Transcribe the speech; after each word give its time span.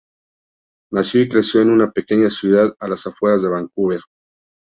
Nació 0.91 1.21
y 1.21 1.29
creció 1.29 1.61
en 1.61 1.69
una 1.69 1.91
pequeña 1.91 2.31
ciudad 2.31 2.75
a 2.79 2.87
las 2.87 3.05
afueras 3.05 3.43
de 3.43 3.49
Vancouver. 3.49 4.01